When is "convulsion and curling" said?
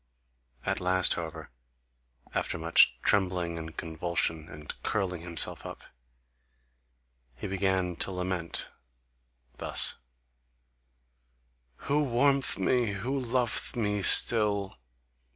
3.77-5.21